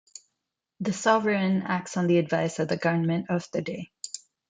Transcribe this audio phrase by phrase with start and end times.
[0.79, 3.91] The sovereign acts on the advice of the government of the day.